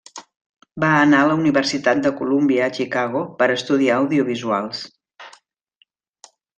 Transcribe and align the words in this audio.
Va 0.83 0.87
anar 1.01 1.19
a 1.25 1.27
la 1.31 1.35
Universitat 1.41 2.01
de 2.07 2.13
Colúmbia 2.23 2.65
a 2.69 2.71
Chicago 2.79 3.23
per 3.43 3.51
estudiar 3.59 4.01
audiovisuals. 4.01 4.85